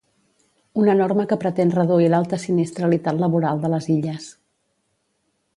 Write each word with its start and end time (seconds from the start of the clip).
Una 0.83 0.95
norma 1.01 1.25
que 1.33 1.37
pretén 1.43 1.75
reduir 1.75 2.09
l’alta 2.13 2.41
sinistralitat 2.45 3.23
laboral 3.27 3.65
de 3.67 3.73
les 3.75 3.93
Illes. 3.97 4.29